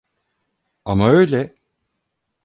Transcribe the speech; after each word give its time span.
Ama 0.85 1.09
öyle. 1.09 1.55